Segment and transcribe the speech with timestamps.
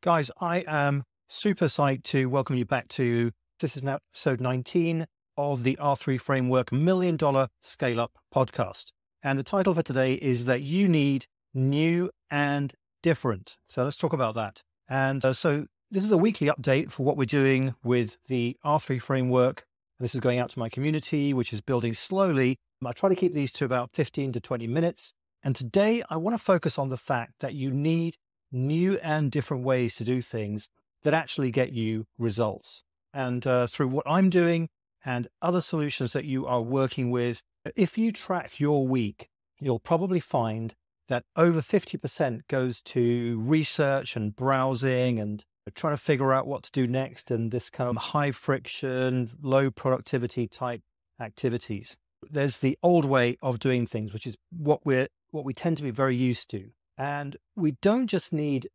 [0.00, 5.08] Guys, I am super psyched to welcome you back to this is now episode 19
[5.36, 8.92] of the R3 Framework Million Dollar Scale Up podcast.
[9.24, 12.72] And the title for today is that you need new and
[13.02, 13.56] different.
[13.66, 14.62] So let's talk about that.
[14.88, 19.02] And uh, so this is a weekly update for what we're doing with the R3
[19.02, 19.64] framework.
[19.98, 22.56] And This is going out to my community, which is building slowly.
[22.86, 25.12] I try to keep these to about 15 to 20 minutes.
[25.42, 28.14] And today I want to focus on the fact that you need
[28.52, 30.68] new and different ways to do things
[31.02, 32.82] that actually get you results.
[33.12, 34.68] And uh, through what I'm doing
[35.04, 37.42] and other solutions that you are working with,
[37.76, 39.28] if you track your week,
[39.60, 40.74] you'll probably find
[41.08, 46.72] that over 50% goes to research and browsing and trying to figure out what to
[46.72, 50.82] do next and this kind of high friction, low productivity type
[51.20, 51.96] activities.
[52.30, 55.82] There's the old way of doing things, which is what we're what we tend to
[55.82, 56.70] be very used to.
[56.98, 58.68] And we don't just need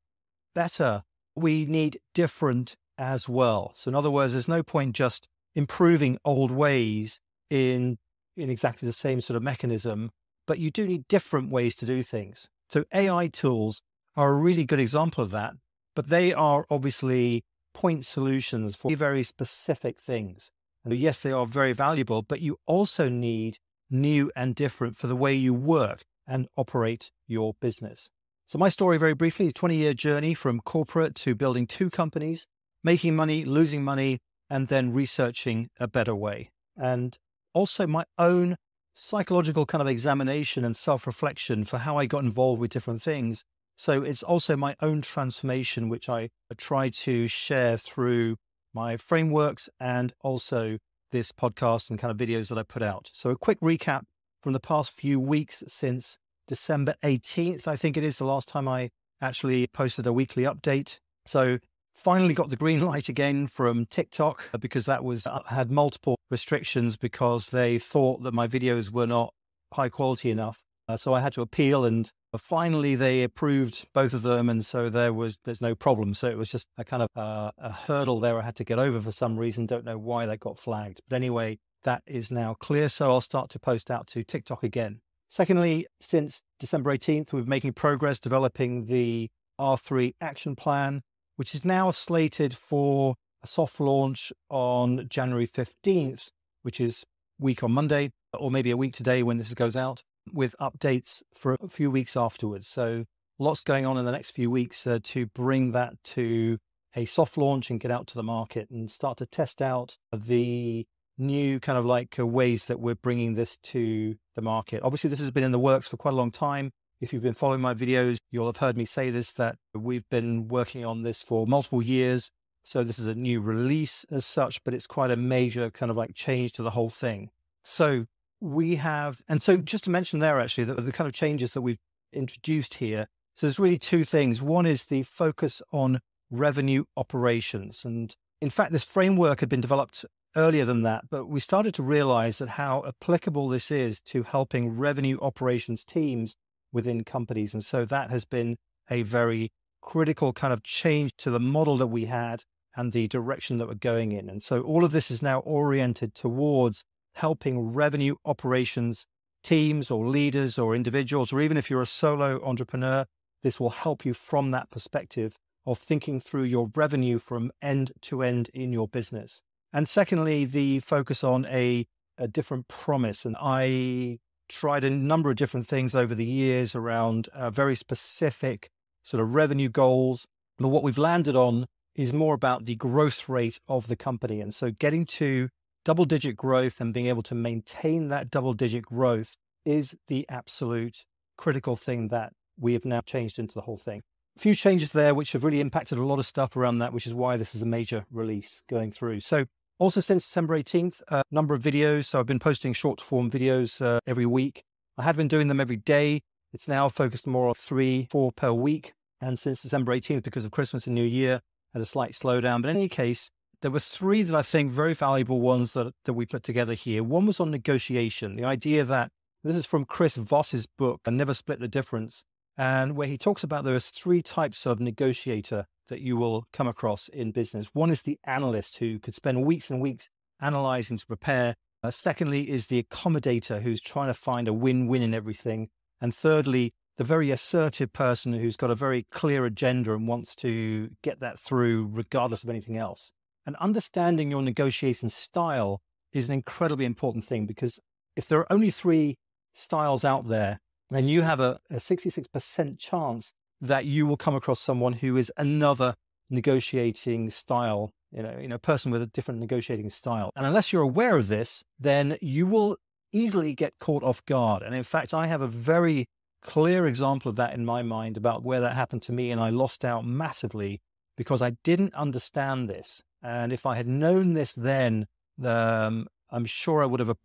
[0.55, 1.04] better,
[1.36, 3.73] we need different as well.
[3.76, 7.98] So, in other words, there's no point just improving old ways in,
[8.38, 10.10] in exactly the same sort of mechanism,
[10.48, 12.48] but you do need different ways to do things.
[12.70, 13.82] So, AI tools
[14.15, 15.55] are a really good example of that,
[15.93, 17.43] but they are obviously
[17.74, 20.52] point solutions for very specific things.
[20.85, 23.58] And yes, they are very valuable, but you also need
[23.90, 28.10] new and different for the way you work and operate your business.
[28.46, 31.90] So, my story, very briefly, is a 20 year journey from corporate to building two
[31.90, 32.46] companies,
[32.84, 36.52] making money, losing money, and then researching a better way.
[36.77, 37.18] And
[37.54, 38.57] also my own
[38.93, 43.43] psychological kind of examination and self reflection for how I got involved with different things.
[43.76, 48.35] So, it's also my own transformation, which I try to share through
[48.74, 50.77] my frameworks and also
[51.12, 53.10] this podcast and kind of videos that I put out.
[53.13, 54.04] So, a quick recap
[54.44, 58.68] from the past few weeks since December 18th, I think it is the last time
[58.68, 58.90] I
[59.22, 60.99] actually posted a weekly update.
[61.26, 61.60] So
[61.96, 66.18] finally got the green light again from TikTok uh, because that was uh, had multiple
[66.30, 69.34] restrictions because they thought that my videos were not
[69.74, 70.62] high quality enough.
[70.90, 74.90] Uh, so I had to appeal and finally they approved both of them and so
[74.90, 78.20] there was there's no problem so it was just a kind of uh, a hurdle
[78.20, 81.00] there i had to get over for some reason don't know why that got flagged
[81.08, 82.90] but anyway that is now clear.
[82.90, 85.02] So I'll start to post out to TikTok again.
[85.30, 89.30] Secondly, since December 18th, we're making progress developing the
[89.60, 91.02] R3 action plan,
[91.38, 96.30] which is now slated for a soft launch on January 15th,
[96.62, 97.04] which is
[97.40, 101.58] week on Monday, or maybe a week today when this goes out, with updates for
[101.62, 102.68] a few weeks afterwards.
[102.68, 103.06] So
[103.40, 106.58] lots going on in the next few weeks uh, to bring that to
[106.96, 110.86] a soft launch and get out to the market and start to test out the
[111.18, 114.81] new kind of like uh, ways that we're bringing this to the market.
[114.84, 116.72] Obviously, this has been in the works for quite a long time.
[117.01, 120.47] If you've been following my videos, you'll have heard me say this that we've been
[120.47, 122.29] working on this for multiple years.
[122.63, 125.97] So this is a new release as such, but it's quite a major kind of
[125.97, 127.29] like change to the whole thing.
[127.66, 128.06] So
[128.40, 131.62] we have, and so just to mention there actually, the, the kind of changes that
[131.62, 131.79] we've
[132.13, 133.07] introduced here.
[133.35, 134.41] So there's really two things.
[134.41, 136.00] One is the focus on
[136.31, 137.84] revenue operations.
[137.84, 140.06] And in fact, this framework had been developed
[140.36, 144.78] earlier than that, but we started to realize that how applicable this is to helping
[144.78, 146.36] revenue operations teams
[146.72, 147.54] within companies.
[147.54, 148.58] And so that has been
[148.90, 149.52] a very
[149.82, 152.44] critical kind of change to the model that we had
[152.76, 154.30] and the direction that we're going in.
[154.30, 156.84] And so all of this is now oriented towards
[157.16, 159.06] helping revenue operations
[159.44, 163.06] teams or leaders or individuals, or even if you're a solo entrepreneur,
[163.44, 168.24] this will help you from that perspective of thinking through your revenue from end to
[168.24, 169.42] end in your business.
[169.73, 173.25] And secondly, the focus on a, a different promise.
[173.25, 178.69] And I tried a number of different things over the years around uh, very specific
[179.01, 180.28] sort of revenue goals.
[180.59, 184.39] But what we've landed on is more about the growth rate of the company.
[184.41, 185.50] And so getting to
[185.85, 191.05] double digit growth and being able to maintain that double digit growth is the absolute
[191.38, 194.01] critical thing that we have now changed into the whole thing.
[194.35, 197.05] A few changes there, which have really impacted a lot of stuff around that, which
[197.05, 199.19] is why this is a major release going through.
[199.19, 199.46] So
[199.84, 202.06] also, since December 18th, a number of videos.
[202.06, 204.64] So I've been posting short form videos uh, every week.
[204.97, 206.22] I had been doing them every day.
[206.53, 208.94] It's now focused more on three, four per week.
[209.20, 211.41] And since December 18th, because of Christmas and New Year,
[211.74, 212.62] had a slight slowdown.
[212.62, 213.30] But in any case,
[213.62, 217.03] there were three that I think very valuable ones that, that we put together here.
[217.03, 219.12] One was on negotiation, the idea that
[219.44, 222.24] this is from Chris Voss's book, I Never Split the Difference,
[222.58, 227.08] and where he talks about there's three types of negotiator that you will come across
[227.09, 227.70] in business.
[227.74, 230.09] One is the analyst who could spend weeks and weeks
[230.41, 231.56] analyzing to prepare.
[231.84, 235.70] Uh, secondly, is the accommodator who's trying to find a win win in everything.
[236.00, 240.91] And thirdly, the very assertive person who's got a very clear agenda and wants to
[241.02, 243.12] get that through regardless of anything else.
[243.46, 245.82] And understanding your negotiation style
[246.12, 247.79] is an incredibly important thing because
[248.16, 249.18] if there are only three
[249.53, 250.59] styles out there,
[250.90, 253.34] then you have a, a 66% chance
[253.64, 255.96] that you will come across someone who is another
[256.30, 260.31] negotiating style, you know, you know, person with a different negotiating style.
[260.36, 262.77] And unless you're aware of this, then you will
[263.13, 264.63] easily get caught off guard.
[264.63, 266.06] And in fact, I have a very
[266.42, 269.31] clear example of that in my mind about where that happened to me.
[269.31, 270.81] And I lost out massively
[271.15, 273.01] because I didn't understand this.
[273.21, 275.07] And if I had known this then,
[275.42, 277.15] um, I'm sure I would have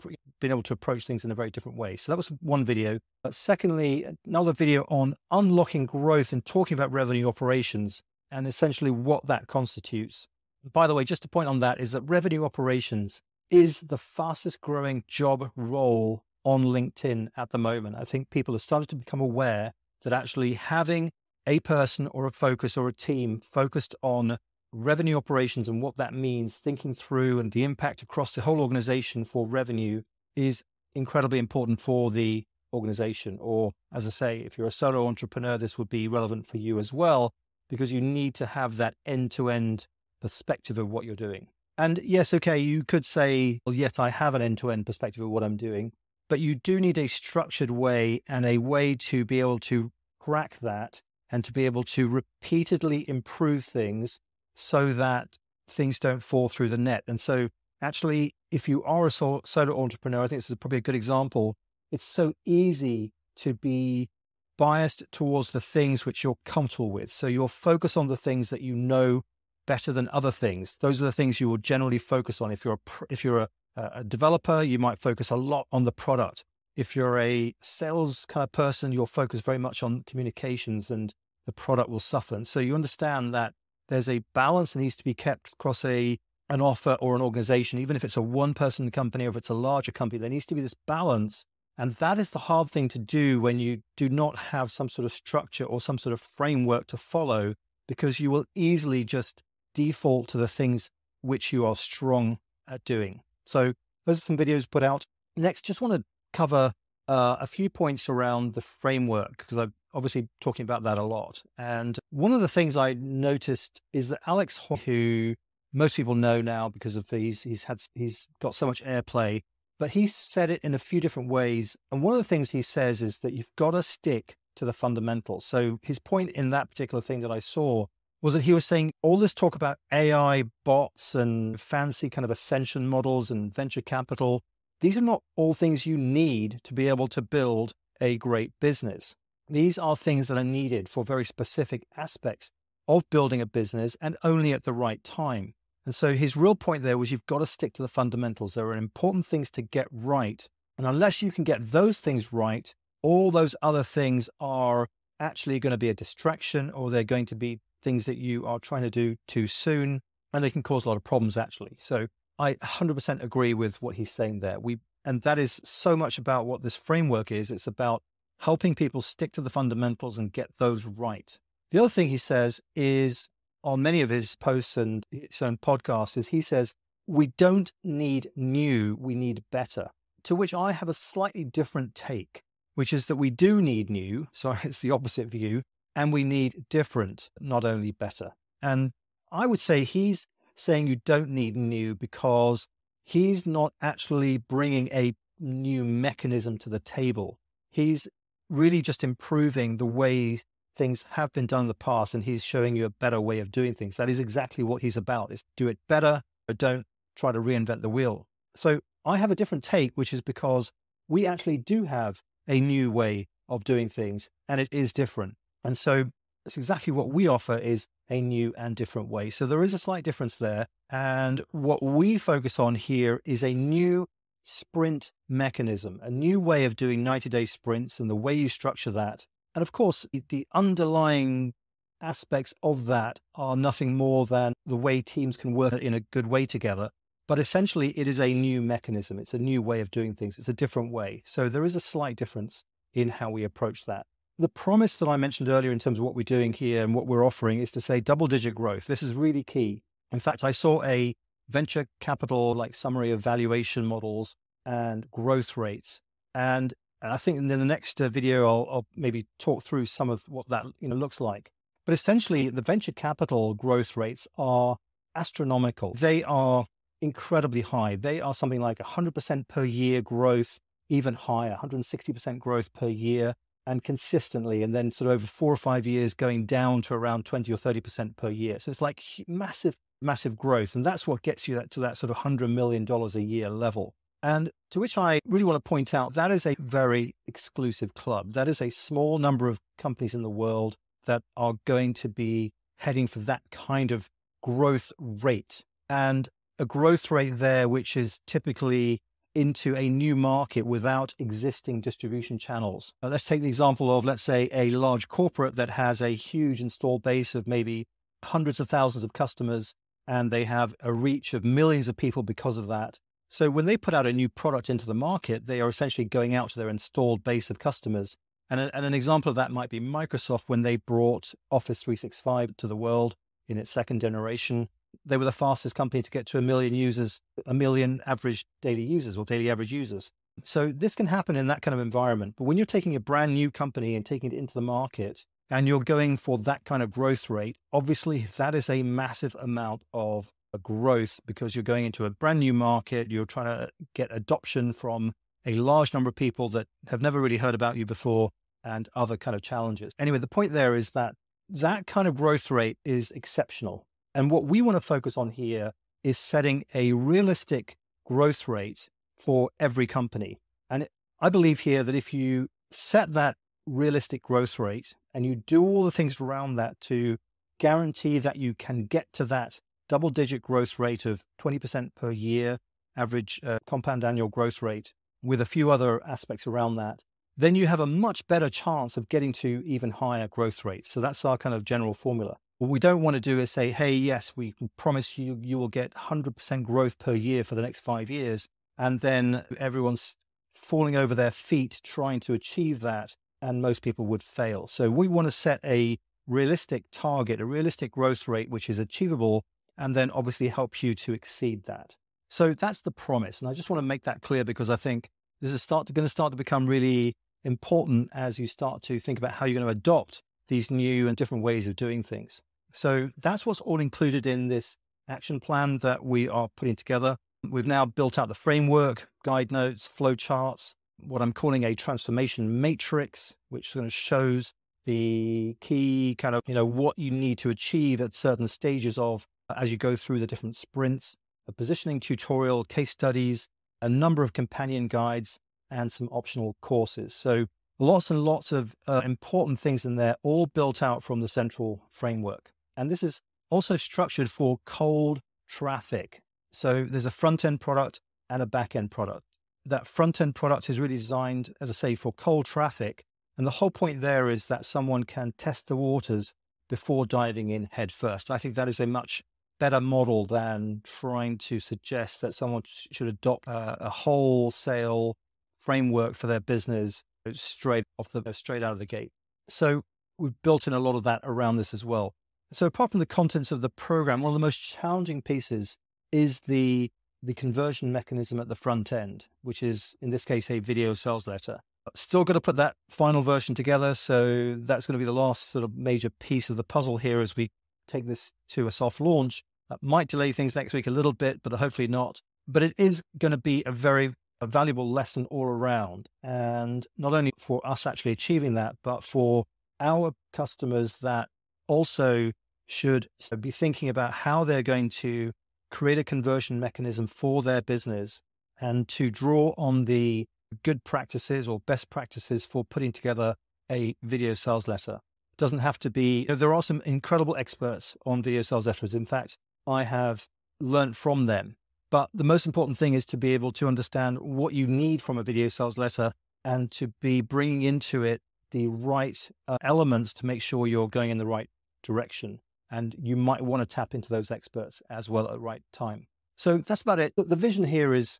[0.40, 1.96] been able to approach things in a very different way.
[1.96, 2.98] So that was one video.
[3.22, 9.26] But secondly, another video on unlocking growth and talking about revenue operations and essentially what
[9.26, 10.28] that constitutes.
[10.70, 14.60] By the way, just a point on that is that revenue operations is the fastest
[14.60, 17.96] growing job role on LinkedIn at the moment.
[17.98, 19.72] I think people have started to become aware
[20.02, 21.12] that actually having
[21.46, 24.36] a person or a focus or a team focused on
[24.72, 29.24] revenue operations and what that means, thinking through and the impact across the whole organization
[29.24, 30.02] for revenue
[30.36, 30.62] is
[30.94, 33.38] incredibly important for the organization.
[33.40, 36.78] Or, as I say, if you're a solo entrepreneur, this would be relevant for you
[36.78, 37.32] as well,
[37.70, 39.86] because you need to have that end to end
[40.20, 41.48] perspective of what you're doing.
[41.76, 45.22] And yes, okay, you could say, well, yet I have an end to end perspective
[45.22, 45.92] of what I'm doing
[46.28, 50.58] but you do need a structured way and a way to be able to crack
[50.60, 51.00] that
[51.30, 54.20] and to be able to repeatedly improve things
[54.58, 55.38] so that
[55.68, 57.04] things don't fall through the net.
[57.06, 57.48] And so,
[57.80, 61.56] actually, if you are a solo entrepreneur, I think this is probably a good example.
[61.92, 64.08] It's so easy to be
[64.56, 67.12] biased towards the things which you're comfortable with.
[67.12, 69.22] So, you'll focus on the things that you know
[69.66, 70.76] better than other things.
[70.80, 72.50] Those are the things you will generally focus on.
[72.50, 75.92] If you're a, if you're a, a developer, you might focus a lot on the
[75.92, 76.44] product.
[76.74, 81.12] If you're a sales kind of person, you'll focus very much on communications and
[81.44, 82.34] the product will suffer.
[82.34, 83.52] And so you understand that
[83.88, 86.18] there's a balance that needs to be kept across a
[86.50, 89.50] an offer or an organization, even if it's a one person company or if it's
[89.50, 91.44] a larger company, there needs to be this balance.
[91.76, 95.04] And that is the hard thing to do when you do not have some sort
[95.04, 97.54] of structure or some sort of framework to follow,
[97.86, 99.42] because you will easily just
[99.74, 100.90] default to the things
[101.20, 103.20] which you are strong at doing.
[103.46, 103.74] So
[104.06, 105.04] those are some videos put out.
[105.36, 106.72] Next, just want to cover
[107.06, 109.58] uh, a few points around the framework because
[109.94, 111.42] obviously talking about that a lot.
[111.56, 115.34] And one of the things I noticed is that Alex, who
[115.72, 119.42] most people know now because of these, he's had he's got so much airplay,
[119.78, 121.76] but he said it in a few different ways.
[121.92, 124.72] And one of the things he says is that you've got to stick to the
[124.72, 125.44] fundamentals.
[125.44, 127.86] So his point in that particular thing that I saw
[128.20, 132.30] was that he was saying all this talk about AI bots and fancy kind of
[132.30, 134.42] ascension models and venture capital.
[134.80, 139.14] These are not all things you need to be able to build a great business.
[139.50, 142.50] These are things that are needed for very specific aspects
[142.86, 145.54] of building a business and only at the right time.
[145.86, 148.54] And so his real point there was you've got to stick to the fundamentals.
[148.54, 150.46] There are important things to get right.
[150.76, 154.88] And unless you can get those things right, all those other things are
[155.20, 158.58] actually going to be a distraction or they're going to be things that you are
[158.58, 160.00] trying to do too soon,
[160.32, 161.76] and they can cause a lot of problems actually.
[161.78, 162.08] So
[162.38, 164.60] I 100% agree with what he's saying there.
[164.60, 167.50] We and that is so much about what this framework is.
[167.50, 168.02] It's about
[168.40, 171.38] helping people stick to the fundamentals and get those right.
[171.70, 173.28] The other thing he says is
[173.62, 176.74] on many of his posts and his own podcasts is he says
[177.06, 179.88] we don't need new, we need better.
[180.24, 182.42] To which I have a slightly different take,
[182.74, 184.28] which is that we do need new.
[184.32, 185.62] So it's the opposite view
[185.96, 188.32] and we need different, not only better.
[188.62, 188.92] And
[189.32, 192.68] I would say he's saying you don't need new because
[193.04, 197.38] he's not actually bringing a new mechanism to the table.
[197.70, 198.08] He's
[198.48, 200.40] really just improving the way
[200.74, 203.50] things have been done in the past and he's showing you a better way of
[203.50, 203.96] doing things.
[203.96, 206.86] That is exactly what he's about is do it better, but don't
[207.16, 208.26] try to reinvent the wheel.
[208.54, 210.70] So I have a different take, which is because
[211.08, 215.34] we actually do have a new way of doing things and it is different.
[215.64, 216.10] And so
[216.44, 219.30] that's exactly what we offer is a new and different way.
[219.30, 220.66] So there is a slight difference there.
[220.90, 224.06] And what we focus on here is a new
[224.48, 228.90] sprint mechanism, a new way of doing 90 day sprints and the way you structure
[228.90, 229.26] that.
[229.54, 231.54] And of course, the underlying
[232.00, 236.26] aspects of that are nothing more than the way teams can work in a good
[236.26, 236.90] way together.
[237.26, 239.18] But essentially, it is a new mechanism.
[239.18, 240.38] It's a new way of doing things.
[240.38, 241.22] It's a different way.
[241.26, 242.64] So there is a slight difference
[242.94, 244.06] in how we approach that
[244.38, 247.06] the promise that I mentioned earlier in terms of what we're doing here and what
[247.06, 248.86] we're offering is to say double digit growth.
[248.86, 249.82] This is really key.
[250.12, 251.14] In fact, I saw a
[251.48, 256.00] venture capital like summary of valuation models and growth rates.
[256.34, 260.10] And And I think in the next uh, video, I'll, I'll maybe talk through some
[260.10, 261.50] of what that you know looks like.
[261.86, 264.76] But essentially, the venture capital growth rates are
[265.14, 265.94] astronomical.
[265.94, 266.66] They are
[267.00, 267.96] incredibly high.
[267.96, 273.34] They are something like 100% per year growth, even higher, 160% growth per year,
[273.66, 274.62] and consistently.
[274.62, 277.56] And then, sort of over four or five years, going down to around 20 or
[277.56, 278.58] 30% per year.
[278.58, 280.74] So it's like massive, massive growth.
[280.74, 283.94] And that's what gets you that, to that sort of $100 million a year level.
[284.22, 288.32] And to which I really want to point out that is a very exclusive club.
[288.32, 290.74] That is a small number of companies in the world
[291.06, 294.08] that are going to be heading for that kind of
[294.42, 295.62] growth rate.
[295.88, 296.28] And
[296.58, 299.00] a growth rate there, which is typically
[299.34, 302.92] into a new market without existing distribution channels.
[303.02, 306.60] Uh, let's take the example of, let's say, a large corporate that has a huge
[306.60, 307.86] installed base of maybe
[308.24, 309.74] hundreds of thousands of customers,
[310.08, 312.98] and they have a reach of millions of people because of that.
[313.28, 316.34] So when they put out a new product into the market, they are essentially going
[316.34, 318.16] out to their installed base of customers.
[318.48, 322.56] And, a, and an example of that might be Microsoft when they brought Office 365
[322.56, 323.16] to the world
[323.48, 324.70] in its second generation.
[325.04, 328.82] They were the fastest company to get to a million users, a million average daily
[328.82, 330.10] users or daily average users.
[330.44, 332.34] So this can happen in that kind of environment.
[332.38, 335.66] But when you're taking a brand new company and taking it into the market and
[335.66, 340.30] you're going for that kind of growth rate, obviously that is a massive amount of
[340.54, 343.10] uh, growth because you're going into a brand new market.
[343.10, 345.12] You're trying to get adoption from
[345.46, 348.30] a large number of people that have never really heard about you before
[348.64, 349.92] and other kind of challenges.
[349.98, 351.14] Anyway, the point there is that
[351.48, 353.86] that kind of growth rate is exceptional.
[354.14, 357.76] And what we want to focus on here is setting a realistic
[358.06, 358.88] growth rate
[359.18, 360.38] for every company.
[360.68, 360.88] And
[361.20, 363.36] I believe here that if you set that
[363.68, 367.18] realistic growth rate and you do all the things around that to
[367.58, 372.58] guarantee that you can get to that double digit growth rate of 20% per year,
[372.96, 377.02] average uh, compound annual growth rate, with a few other aspects around that,
[377.36, 380.90] then you have a much better chance of getting to even higher growth rates.
[380.90, 382.36] So that's our kind of general formula.
[382.58, 385.68] What we don't want to do is say, hey, yes, we promise you you will
[385.68, 388.48] get 100% growth per year for the next five years.
[388.76, 390.16] And then everyone's
[390.52, 393.14] falling over their feet trying to achieve that.
[393.40, 394.66] And most people would fail.
[394.66, 399.44] So we want to set a realistic target, a realistic growth rate, which is achievable
[399.76, 401.96] and then obviously help you to exceed that.
[402.28, 403.40] So that's the promise.
[403.40, 405.08] And I just want to make that clear because I think
[405.40, 407.14] this is start to, going to start to become really
[407.44, 411.16] important as you start to think about how you're going to adopt these new and
[411.16, 412.42] different ways of doing things.
[412.72, 414.76] So that's what's all included in this
[415.08, 417.16] action plan that we are putting together.
[417.48, 422.60] We've now built out the framework, guide notes, flow charts, what I'm calling a transformation
[422.60, 424.52] matrix, which sort of shows
[424.86, 429.26] the key kind of, you know, what you need to achieve at certain stages of
[429.56, 433.48] as you go through the different sprints, a positioning tutorial, case studies,
[433.80, 435.38] a number of companion guides,
[435.70, 437.14] and some optional courses.
[437.14, 437.46] So
[437.78, 441.82] lots and lots of uh, important things in there, all built out from the central
[441.90, 442.50] framework.
[442.76, 446.20] And this is also structured for cold traffic.
[446.52, 449.22] So there's a front end product and a back end product.
[449.68, 453.04] That front end product is really designed, as I say, for cold traffic.
[453.36, 456.32] And the whole point there is that someone can test the waters
[456.68, 458.30] before diving in head first.
[458.30, 459.22] I think that is a much
[459.60, 465.16] better model than trying to suggest that someone should adopt a, a wholesale
[465.58, 469.12] framework for their business straight off the straight out of the gate.
[469.48, 469.82] So
[470.18, 472.14] we've built in a lot of that around this as well.
[472.52, 475.76] So apart from the contents of the program, one of the most challenging pieces
[476.10, 476.90] is the
[477.22, 481.26] the conversion mechanism at the front end, which is in this case a video sales
[481.26, 481.60] letter.
[481.94, 483.94] Still got to put that final version together.
[483.94, 487.20] So that's going to be the last sort of major piece of the puzzle here
[487.20, 487.50] as we
[487.86, 489.42] take this to a soft launch.
[489.70, 492.20] That might delay things next week a little bit, but hopefully not.
[492.46, 496.08] But it is going to be a very a valuable lesson all around.
[496.22, 499.44] And not only for us actually achieving that, but for
[499.80, 501.28] our customers that
[501.66, 502.32] also
[502.66, 503.08] should
[503.40, 505.32] be thinking about how they're going to
[505.70, 508.20] create a conversion mechanism for their business
[508.60, 510.26] and to draw on the
[510.62, 513.34] good practices or best practices for putting together
[513.70, 515.00] a video sales letter
[515.32, 518.66] It doesn't have to be, you know, there are some incredible experts on video sales
[518.66, 518.94] letters.
[518.94, 520.26] In fact, I have
[520.60, 521.56] learned from them.
[521.90, 525.16] But the most important thing is to be able to understand what you need from
[525.16, 526.12] a video sales letter
[526.44, 531.10] and to be bringing into it the right uh, elements to make sure you're going
[531.10, 531.48] in the right
[531.82, 532.40] direction.
[532.70, 536.06] And you might want to tap into those experts as well at the right time.
[536.36, 537.14] So that's about it.
[537.16, 538.18] The vision here is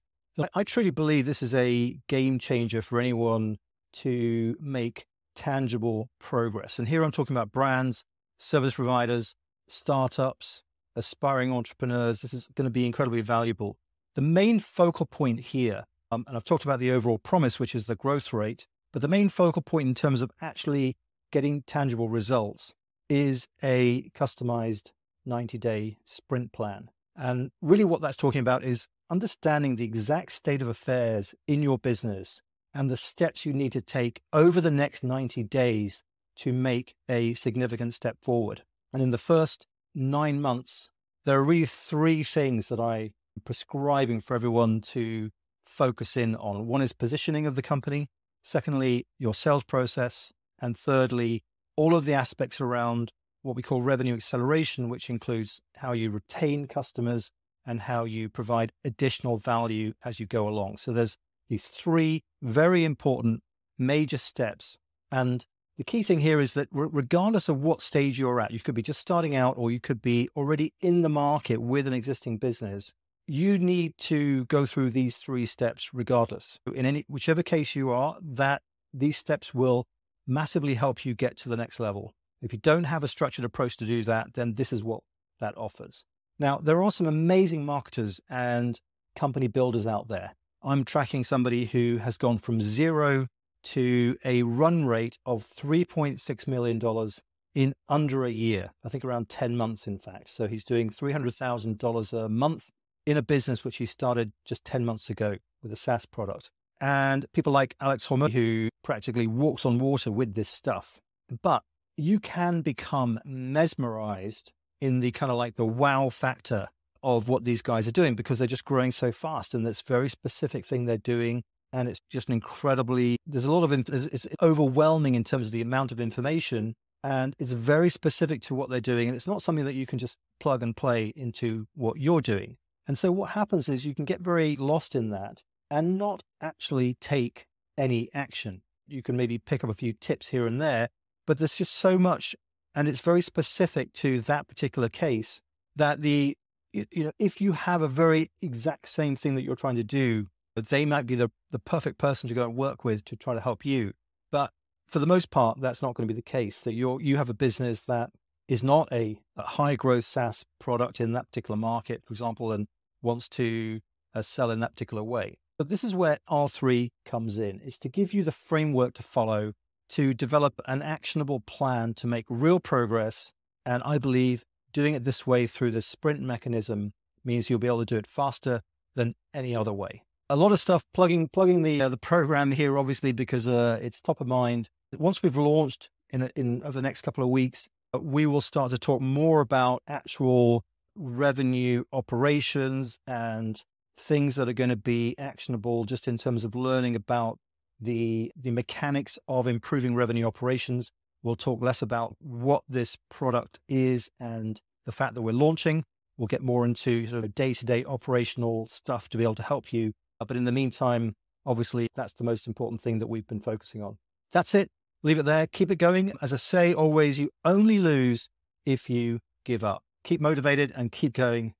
[0.54, 3.58] I truly believe this is a game changer for anyone
[3.94, 6.78] to make tangible progress.
[6.78, 8.04] And here I'm talking about brands,
[8.38, 9.34] service providers,
[9.68, 10.62] startups,
[10.96, 12.22] aspiring entrepreneurs.
[12.22, 13.76] This is going to be incredibly valuable.
[14.14, 17.86] The main focal point here Um, and I've talked about the overall promise, which is
[17.86, 18.66] the growth rate.
[18.92, 20.96] But the main focal point in terms of actually
[21.30, 22.72] getting tangible results
[23.08, 24.92] is a customized
[25.26, 26.90] 90 day sprint plan.
[27.16, 31.78] And really, what that's talking about is understanding the exact state of affairs in your
[31.78, 32.40] business
[32.74, 36.04] and the steps you need to take over the next 90 days
[36.36, 38.62] to make a significant step forward.
[38.92, 40.88] And in the first nine months,
[41.24, 45.30] there are really three things that I am prescribing for everyone to
[45.66, 46.66] focus in on.
[46.66, 48.08] One is positioning of the company.
[48.42, 50.32] Secondly, your sales process.
[50.60, 51.42] And thirdly,
[51.78, 56.66] all of the aspects around what we call revenue acceleration, which includes how you retain
[56.66, 57.30] customers
[57.64, 60.76] and how you provide additional value as you go along.
[60.76, 61.16] So there's
[61.48, 63.44] these three very important
[63.78, 64.76] major steps.
[65.12, 68.74] And the key thing here is that regardless of what stage you're at, you could
[68.74, 72.38] be just starting out or you could be already in the market with an existing
[72.38, 72.92] business.
[73.28, 76.58] You need to go through these three steps regardless.
[76.74, 79.86] In any whichever case you are, that these steps will
[80.28, 82.14] massively help you get to the next level.
[82.40, 85.00] If you don't have a structured approach to do that, then this is what
[85.40, 86.04] that offers.
[86.38, 88.80] Now, there are some amazing marketers and
[89.16, 90.34] company builders out there.
[90.62, 93.26] I'm tracking somebody who has gone from zero
[93.64, 97.10] to a run rate of $3.6 million
[97.54, 98.70] in under a year.
[98.84, 100.30] I think around 10 months, in fact.
[100.30, 102.70] So he's doing $300,000 a month
[103.04, 106.50] in a business which he started just 10 months ago with a SaaS product.
[106.80, 111.00] And people like Alex Hormozi, who practically walks on water with this stuff.
[111.42, 111.62] But
[111.96, 116.68] you can become mesmerized in the kind of like the wow factor
[117.02, 120.08] of what these guys are doing because they're just growing so fast and it's very
[120.08, 121.42] specific thing they're doing
[121.72, 125.60] and it's just an incredibly there's a lot of it's overwhelming in terms of the
[125.60, 129.64] amount of information and it's very specific to what they're doing and it's not something
[129.64, 132.56] that you can just plug and play into what you're doing
[132.86, 136.94] and so what happens is you can get very lost in that and not actually
[137.00, 137.46] take
[137.76, 140.88] any action you can maybe pick up a few tips here and there
[141.28, 142.34] but there's just so much,
[142.74, 145.42] and it's very specific to that particular case
[145.76, 146.38] that the,
[146.72, 150.28] you know, if you have a very exact same thing that you're trying to do,
[150.56, 153.42] they might be the, the perfect person to go and work with to try to
[153.42, 153.92] help you.
[154.32, 154.52] But
[154.86, 156.60] for the most part, that's not going to be the case.
[156.60, 158.10] That you're you have a business that
[158.48, 162.68] is not a, a high growth SaaS product in that particular market, for example, and
[163.02, 163.80] wants to
[164.14, 165.36] uh, sell in that particular way.
[165.58, 169.54] But this is where R3 comes in, is to give you the framework to follow
[169.90, 173.32] to develop an actionable plan to make real progress.
[173.66, 176.92] And I believe doing it this way through the sprint mechanism
[177.24, 178.62] means you'll be able to do it faster
[178.94, 180.02] than any other way.
[180.30, 184.00] A lot of stuff plugging plugging the uh, the program here, obviously, because uh, it's
[184.00, 184.68] top of mind.
[184.96, 188.42] Once we've launched in a, in over the next couple of weeks, uh, we will
[188.42, 193.64] start to talk more about actual revenue operations and
[193.98, 197.38] things that are going to be actionable, just in terms of learning about
[197.80, 200.90] the the mechanics of improving revenue operations.
[201.22, 205.84] We'll talk less about what this product is and the fact that we're launching.
[206.16, 209.42] We'll get more into sort of day to day operational stuff to be able to
[209.42, 209.92] help you.
[210.20, 211.14] Uh, but in the meantime,
[211.46, 213.98] obviously, that's the most important thing that we've been focusing on.
[214.32, 214.70] That's it.
[215.02, 215.46] Leave it there.
[215.46, 216.12] Keep it going.
[216.20, 218.28] As I say, always, you only lose
[218.66, 219.82] if you give up.
[220.04, 221.54] Keep motivated and keep going.